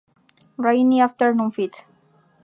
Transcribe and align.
Rainy 0.57 0.99
Afternoon 0.99 1.51
feat. 1.51 1.83